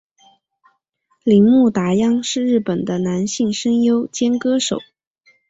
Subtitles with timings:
[1.23, 4.79] 铃木达央是日本的男性声优兼歌手。